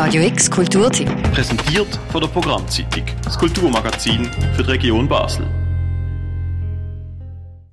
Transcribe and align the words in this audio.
Radio 0.00 0.22
X 0.22 0.48
Kulturtipp. 0.48 1.08
Präsentiert 1.32 1.98
von 2.12 2.20
der 2.20 2.28
Programmzeitung, 2.28 3.02
das 3.24 3.36
Kulturmagazin 3.36 4.26
für 4.54 4.62
die 4.62 4.70
Region 4.70 5.08
Basel. 5.08 5.44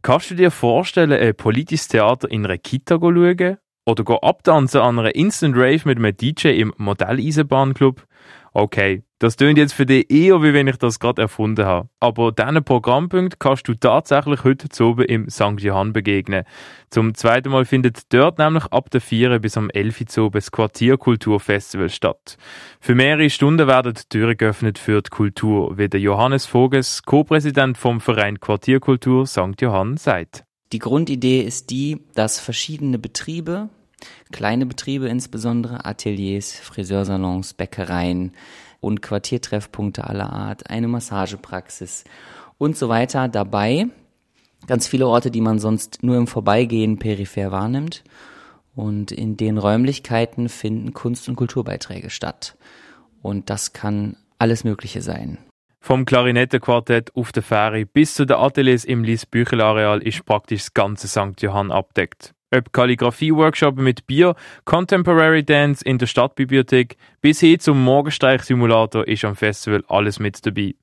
Kannst 0.01 0.31
du 0.31 0.35
dir 0.35 0.49
vorstellen, 0.49 1.11
ein 1.11 1.35
politisches 1.35 1.87
Theater 1.87 2.31
in 2.31 2.43
einer 2.43 2.57
Kita 2.57 2.99
zu 2.99 3.13
schauen? 3.13 3.57
Oder 3.85 4.03
go 4.03 4.15
abtanzen 4.15 4.81
an 4.81 4.97
einer 4.97 5.13
Instant 5.13 5.55
Rave 5.55 5.81
mit 5.85 5.99
einem 5.99 6.17
DJ 6.17 6.47
im 6.59 6.73
Modelleisenbahnclub? 6.77 8.03
Okay, 8.57 9.03
das 9.19 9.35
tönt 9.35 9.57
jetzt 9.57 9.73
für 9.73 9.85
dich 9.85 10.09
eher, 10.09 10.41
wie 10.41 10.53
wenn 10.53 10.67
ich 10.67 10.77
das 10.77 11.01
gerade 11.01 11.21
erfunden 11.21 11.65
habe. 11.65 11.89
Aber 11.99 12.31
diesen 12.31 12.63
Programmpunkt 12.63 13.37
kannst 13.37 13.67
du 13.67 13.73
tatsächlich 13.73 14.45
heute 14.45 14.69
zu 14.69 14.85
oben 14.85 15.03
im 15.03 15.29
St. 15.29 15.59
Johann 15.59 15.91
begegnen. 15.91 16.45
Zum 16.89 17.15
zweiten 17.15 17.49
Mal 17.49 17.65
findet 17.65 18.13
dort 18.13 18.37
nämlich 18.37 18.63
ab 18.67 18.89
der 18.91 19.01
4 19.01 19.39
bis 19.39 19.57
am 19.57 19.69
11 19.69 20.05
zu 20.05 20.29
das 20.29 20.51
Quartierkulturfestival 20.51 21.89
statt. 21.89 22.37
Für 22.79 22.95
mehrere 22.95 23.29
Stunden 23.29 23.67
werden 23.67 23.93
die 23.93 24.07
Türen 24.07 24.37
geöffnet 24.37 24.79
für 24.79 25.01
die 25.01 25.09
Kultur, 25.09 25.77
wie 25.77 25.89
der 25.89 25.99
Johannes 25.99 26.45
Voges, 26.45 27.03
Co-Präsident 27.03 27.77
vom 27.77 27.99
Verein 27.99 28.39
Quartierkultur 28.39 29.27
St. 29.27 29.59
Johann, 29.59 29.97
sagt. 29.97 30.45
Die 30.71 30.79
Grundidee 30.79 31.41
ist 31.41 31.71
die, 31.71 31.99
dass 32.13 32.39
verschiedene 32.39 32.99
Betriebe, 32.99 33.67
kleine 34.31 34.65
Betriebe 34.65 35.07
insbesondere, 35.07 35.85
Ateliers, 35.85 36.53
Friseursalons, 36.53 37.53
Bäckereien 37.53 38.33
und 38.79 39.01
Quartiertreffpunkte 39.01 40.05
aller 40.05 40.31
Art, 40.31 40.69
eine 40.69 40.87
Massagepraxis 40.87 42.03
und 42.57 42.77
so 42.77 42.89
weiter 42.89 43.27
dabei. 43.27 43.87
Ganz 44.67 44.87
viele 44.87 45.07
Orte, 45.07 45.31
die 45.31 45.41
man 45.41 45.59
sonst 45.59 46.03
nur 46.03 46.17
im 46.17 46.27
Vorbeigehen 46.27 46.97
peripher 46.97 47.51
wahrnimmt. 47.51 48.03
Und 48.75 49.11
in 49.11 49.37
den 49.37 49.57
Räumlichkeiten 49.57 50.49
finden 50.49 50.93
Kunst- 50.93 51.29
und 51.29 51.35
Kulturbeiträge 51.35 52.09
statt. 52.09 52.57
Und 53.21 53.49
das 53.49 53.73
kann 53.73 54.17
alles 54.37 54.63
Mögliche 54.63 55.01
sein. 55.01 55.37
Vom 55.79 56.05
Klarinettenquartett 56.05 57.15
auf 57.15 57.31
der 57.31 57.43
Fähre 57.43 57.85
bis 57.85 58.15
zu 58.15 58.25
den 58.25 58.37
Ateliers 58.37 58.85
im 58.85 59.03
Lies 59.03 59.25
Büchelareal 59.25 60.01
ist 60.01 60.25
praktisch 60.25 60.63
das 60.63 60.73
ganze 60.73 61.07
St. 61.07 61.41
Johann 61.41 61.71
abdeckt. 61.71 62.33
Ob 62.51 62.71
Kalligrafie-Workshop 62.71 63.77
mit 63.77 64.05
Bier, 64.05 64.35
Contemporary 64.65 65.43
Dance 65.43 65.83
in 65.83 65.97
der 65.97 66.05
Stadtbibliothek 66.05 66.95
bis 67.19 67.39
hin 67.39 67.59
zum 67.59 67.83
Morgenstreich-Simulator 67.83 69.07
ist 69.07 69.25
am 69.25 69.35
Festival 69.35 69.83
alles 69.87 70.19
mit 70.19 70.45
dabei. 70.45 70.75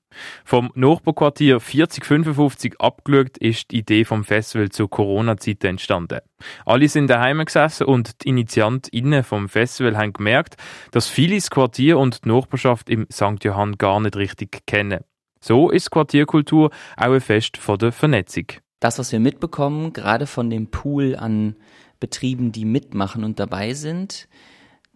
Vom 0.44 0.70
Nachbarquartier 0.74 1.60
4055 1.60 2.80
abgeschaut 2.80 3.38
ist 3.38 3.70
die 3.70 3.78
Idee 3.78 4.04
vom 4.04 4.24
Festival 4.24 4.70
zur 4.70 4.90
Corona-Zeit 4.90 5.64
entstanden. 5.64 6.20
Alle 6.66 6.88
sind 6.88 7.08
daheim 7.08 7.44
gesessen 7.44 7.86
und 7.86 8.22
die 8.22 8.30
InitiantInnen 8.30 9.22
vom 9.22 9.48
Festival 9.48 9.96
haben 9.96 10.12
gemerkt, 10.12 10.56
dass 10.90 11.08
viele 11.08 11.36
das 11.36 11.50
Quartier 11.50 11.96
und 11.98 12.24
die 12.24 12.28
Nachbarschaft 12.28 12.90
im 12.90 13.06
St. 13.10 13.42
Johann 13.42 13.78
gar 13.78 14.00
nicht 14.00 14.16
richtig 14.16 14.66
kennen. 14.66 15.04
So 15.40 15.70
ist 15.70 15.90
Quartierkultur 15.90 16.70
auch 16.96 17.12
ein 17.12 17.20
Fest 17.20 17.56
von 17.56 17.78
der 17.78 17.92
Vernetzung. 17.92 18.46
Das, 18.82 18.98
was 18.98 19.12
wir 19.12 19.20
mitbekommen, 19.20 19.92
gerade 19.92 20.26
von 20.26 20.50
dem 20.50 20.66
Pool 20.66 21.14
an 21.14 21.54
Betrieben, 22.00 22.50
die 22.50 22.64
mitmachen 22.64 23.22
und 23.22 23.38
dabei 23.38 23.74
sind, 23.74 24.26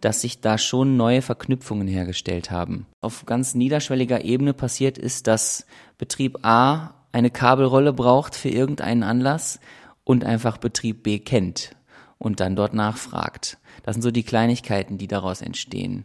dass 0.01 0.19
sich 0.19 0.41
da 0.41 0.57
schon 0.57 0.97
neue 0.97 1.21
Verknüpfungen 1.21 1.87
hergestellt 1.87 2.51
haben. 2.51 2.85
Auf 2.99 3.25
ganz 3.25 3.55
niederschwelliger 3.55 4.25
Ebene 4.25 4.53
passiert 4.53 4.97
ist, 4.97 5.27
dass 5.27 5.65
Betrieb 5.97 6.39
A 6.45 6.95
eine 7.13 7.31
Kabelrolle 7.31 7.93
braucht 7.93 8.35
für 8.35 8.49
irgendeinen 8.49 9.03
Anlass 9.03 9.61
und 10.03 10.25
einfach 10.25 10.57
Betrieb 10.57 11.03
B 11.03 11.19
kennt 11.19 11.71
und 12.17 12.41
dann 12.41 12.57
dort 12.57 12.73
nachfragt. 12.73 13.57
Das 13.83 13.95
sind 13.95 14.01
so 14.01 14.11
die 14.11 14.23
Kleinigkeiten, 14.23 14.97
die 14.97 15.07
daraus 15.07 15.41
entstehen. 15.41 16.03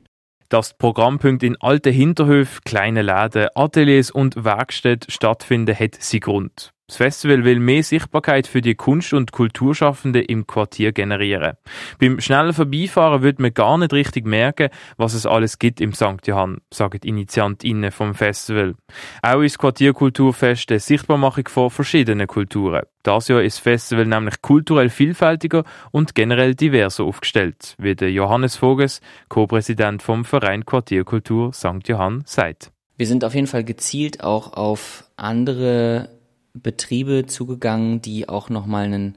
Dass 0.48 0.78
Programmpunkte 0.78 1.47
in 1.47 1.60
alten 1.60 1.92
Hinterhöfen, 1.92 2.60
kleinen 2.64 3.06
Läden, 3.06 3.48
Ateliers 3.56 4.12
und 4.12 4.44
Werkstätten 4.44 5.10
stattfinden, 5.10 5.77
hat 5.77 5.97
sie 5.98 6.20
Grund. 6.20 6.72
Das 6.88 6.97
Festival 6.97 7.44
will 7.44 7.58
mehr 7.58 7.82
Sichtbarkeit 7.82 8.47
für 8.47 8.60
die 8.60 8.75
Kunst- 8.75 9.15
und 9.15 9.32
Kulturschaffenden 9.32 10.25
im 10.25 10.47
Quartier 10.47 10.93
generieren. 10.93 11.56
Beim 11.98 12.20
schnellen 12.20 12.53
Vorbeifahren 12.53 13.22
wird 13.22 13.38
man 13.38 13.54
gar 13.54 13.78
nicht 13.78 13.93
richtig 13.93 14.26
merken, 14.26 14.69
was 14.97 15.15
es 15.15 15.25
alles 15.25 15.59
gibt 15.59 15.81
im 15.81 15.94
St. 15.94 16.26
Johann, 16.26 16.59
sagen 16.70 17.00
InitiantInnen 17.03 17.93
vom 17.93 18.15
Festival. 18.15 18.75
Auch 19.22 19.41
ist 19.41 19.59
Quartierkulturfest 19.59 20.70
eine 20.70 20.81
Sichtbarmachung 20.81 21.48
von 21.48 21.70
verschiedenen 21.70 22.26
Kulturen. 22.26 22.82
Das 23.04 23.28
Jahr 23.28 23.43
ist 23.43 23.56
das 23.56 23.62
Festival 23.62 24.06
nämlich 24.06 24.43
kulturell 24.43 24.91
vielfältiger 24.91 25.64
und 25.93 26.14
generell 26.14 26.54
diverser 26.54 27.04
aufgestellt, 27.04 27.75
wie 27.78 27.94
der 27.94 28.10
Johannes 28.10 28.56
Voges, 28.56 29.00
Co-Präsident 29.28 30.03
vom 30.03 30.25
Verein 30.25 30.66
Quartierkultur 30.66 31.53
St. 31.53 31.87
Johann, 31.87 32.22
sagt. 32.26 32.70
Wir 32.97 33.06
sind 33.06 33.25
auf 33.25 33.34
jeden 33.34 33.47
Fall 33.47 33.64
gezielt 33.64 34.22
auch 34.22 34.53
auf 34.53 35.04
andere 35.16 36.10
Betriebe 36.54 37.26
zugegangen, 37.26 38.02
die 38.02 38.28
auch 38.28 38.50
nochmal 38.50 38.84
einen 38.84 39.16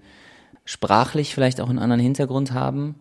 sprachlich 0.65 1.33
vielleicht 1.33 1.61
auch 1.61 1.69
einen 1.69 1.79
anderen 1.79 2.01
Hintergrund 2.01 2.51
haben 2.51 2.95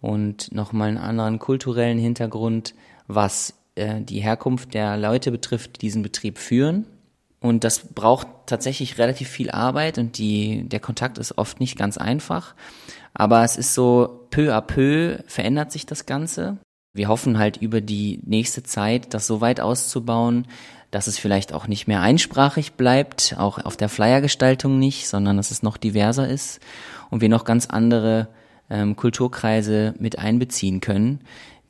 und 0.00 0.52
nochmal 0.52 0.88
einen 0.88 0.98
anderen 0.98 1.38
kulturellen 1.38 1.98
Hintergrund, 1.98 2.74
was 3.06 3.54
äh, 3.76 4.00
die 4.00 4.20
Herkunft 4.20 4.74
der 4.74 4.96
Leute 4.96 5.30
betrifft, 5.30 5.76
die 5.76 5.80
diesen 5.80 6.02
Betrieb 6.02 6.38
führen. 6.38 6.86
Und 7.40 7.62
das 7.62 7.80
braucht 7.94 8.26
tatsächlich 8.46 8.98
relativ 8.98 9.28
viel 9.28 9.50
Arbeit 9.50 9.98
und 9.98 10.18
die, 10.18 10.68
der 10.68 10.80
Kontakt 10.80 11.18
ist 11.18 11.38
oft 11.38 11.60
nicht 11.60 11.78
ganz 11.78 11.96
einfach. 11.96 12.54
Aber 13.14 13.44
es 13.44 13.56
ist 13.56 13.74
so, 13.74 14.26
peu 14.30 14.52
à 14.52 14.60
peu 14.60 15.18
verändert 15.26 15.70
sich 15.70 15.86
das 15.86 16.04
Ganze. 16.04 16.58
Wir 16.92 17.08
hoffen 17.08 17.38
halt 17.38 17.58
über 17.58 17.80
die 17.80 18.20
nächste 18.24 18.64
Zeit, 18.64 19.14
das 19.14 19.28
so 19.28 19.40
weit 19.40 19.60
auszubauen, 19.60 20.48
dass 20.90 21.06
es 21.06 21.18
vielleicht 21.18 21.52
auch 21.52 21.66
nicht 21.66 21.86
mehr 21.86 22.00
einsprachig 22.00 22.72
bleibt, 22.74 23.36
auch 23.38 23.64
auf 23.64 23.76
der 23.76 23.88
Flyergestaltung 23.88 24.78
nicht, 24.78 25.08
sondern 25.08 25.36
dass 25.36 25.50
es 25.50 25.62
noch 25.62 25.76
diverser 25.76 26.28
ist 26.28 26.60
und 27.10 27.20
wir 27.20 27.28
noch 27.28 27.44
ganz 27.44 27.66
andere 27.66 28.28
ähm, 28.70 28.96
Kulturkreise 28.96 29.94
mit 29.98 30.18
einbeziehen 30.18 30.80
können, 30.80 31.20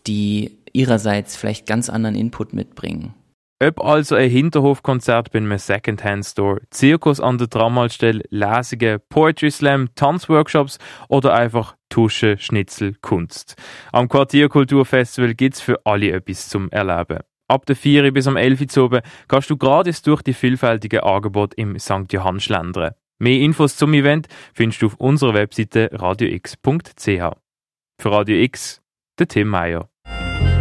die 0.07 0.59
ihrerseits 0.73 1.37
vielleicht 1.37 1.67
ganz 1.67 1.91
anderen 1.91 2.15
Input 2.15 2.53
mitbringen. 2.53 3.15
Ob 3.61 3.85
also 3.85 4.15
ein 4.15 4.31
Hinterhofkonzert 4.31 5.33
bei 5.33 5.39
einem 5.41 5.59
Secondhand-Store, 5.59 6.61
Zirkus 6.71 7.19
an 7.19 7.39
der 7.39 7.51
Tramhaltestelle, 7.51 8.23
Lesungen, 8.31 9.01
Poetry 9.09 9.51
Slam, 9.51 9.89
Tanzworkshops 9.97 10.79
oder 11.09 11.35
einfach 11.35 11.75
Tusche, 11.89 12.39
Schnitzel, 12.39 12.95
Kunst. 13.03 13.57
Am 13.91 14.09
Quartierkulturfestival 14.09 15.35
gibt's 15.35 15.61
für 15.61 15.85
alle 15.85 16.13
etwas 16.13 16.49
zum 16.49 16.71
Erleben. 16.71 17.19
Ab 17.49 17.65
der 17.65 17.77
4 17.77 18.13
bis 18.13 18.27
am 18.27 18.37
11 18.37 18.77
Uhr 18.77 18.85
oben 18.85 19.01
kannst 19.27 19.49
du 19.49 19.57
gratis 19.57 20.03
durch 20.03 20.21
die 20.21 20.35
vielfältigen 20.35 21.01
Angebote 21.01 21.57
im 21.57 21.79
St. 21.79 22.13
Johann 22.13 22.41
schlendern. 22.41 22.93
Mehr 23.19 23.41
Infos 23.41 23.77
zum 23.77 23.95
Event 23.95 24.29
findest 24.53 24.83
du 24.83 24.87
auf 24.87 24.95
unserer 24.97 25.33
Webseite 25.33 25.89
radiox.ch. 25.93 27.07
Für 28.01 28.13
Radio 28.13 28.37
X, 28.37 28.83
der 29.19 29.29
Tim 29.29 29.49
Meyer. 29.49 29.89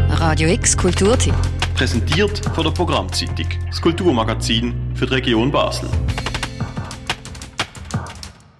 Radio 0.09 0.49
X 0.49 0.77
Kulturtipp. 0.77 1.35
Präsentiert 1.75 2.41
von 2.55 2.63
der 2.63 2.71
Programmzeitung, 2.71 3.47
das 3.67 3.81
Kulturmagazin 3.81 4.73
für 4.95 5.05
die 5.05 5.15
Region 5.15 5.51
Basel. 5.51 5.89